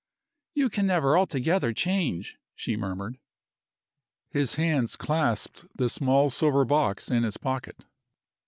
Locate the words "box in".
6.65-7.21